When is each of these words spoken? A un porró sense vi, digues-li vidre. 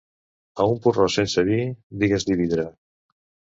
A 0.63 0.65
un 0.75 0.79
porró 0.85 1.05
sense 1.17 1.45
vi, 1.51 1.59
digues-li 2.05 2.41
vidre. 2.43 2.69